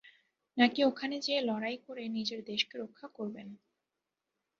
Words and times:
না 0.57 0.65
কি 0.73 0.81
ওখানে 0.85 1.15
যেয়ে 1.19 1.41
লড়াই 1.41 1.77
করে 1.85 2.03
নিজের 2.17 2.41
দেশকে 2.45 2.75
রক্ষা 2.77 3.07
করবেন? 3.17 3.47